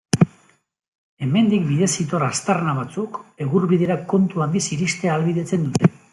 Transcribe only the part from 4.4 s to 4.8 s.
handiz